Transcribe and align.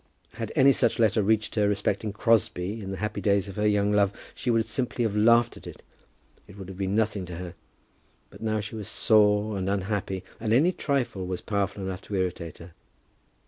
Had 0.31 0.51
any 0.55 0.73
such 0.73 0.97
letter 0.97 1.21
reached 1.21 1.53
her 1.53 1.69
respecting 1.69 2.11
Crosbie 2.11 2.81
in 2.81 2.89
the 2.89 2.97
happy 2.97 3.21
days 3.21 3.47
of 3.47 3.55
her 3.55 3.67
young 3.67 3.91
love, 3.91 4.11
she 4.33 4.49
would 4.49 4.65
simply 4.65 5.03
have 5.03 5.15
laughed 5.15 5.57
at 5.57 5.67
it. 5.67 5.83
It 6.47 6.57
would 6.57 6.69
have 6.69 6.77
been 6.79 6.95
nothing 6.95 7.23
to 7.27 7.35
her. 7.35 7.53
But 8.31 8.41
now 8.41 8.61
she 8.61 8.73
was 8.75 8.87
sore 8.87 9.55
and 9.55 9.69
unhappy, 9.69 10.23
and 10.39 10.53
any 10.53 10.71
trifle 10.71 11.27
was 11.27 11.41
powerful 11.41 11.83
enough 11.83 12.01
to 12.01 12.15
irritate 12.15 12.57
her. 12.57 12.73